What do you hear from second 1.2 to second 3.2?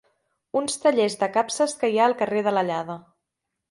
de capses que hi ha al carrer de l'Allada.